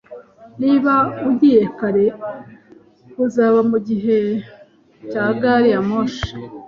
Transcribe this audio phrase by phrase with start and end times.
[0.61, 0.93] Niba
[1.29, 2.05] ugiye kare,
[3.25, 4.17] uzaba mugihe
[5.11, 6.29] cya gari ya moshi.